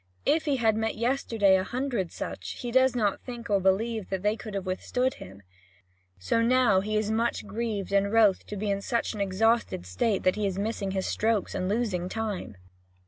[0.25, 4.23] If he had met yesterday a hundred such, he does not think or believe that
[4.23, 5.43] they could have withstood him;
[6.17, 10.23] so now he is much grieved and wroth to be in such an exhausted state
[10.23, 12.57] that he is missing his strokes and losing time.